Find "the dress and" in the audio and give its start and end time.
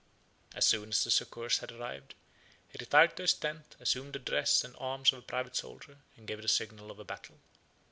4.13-4.75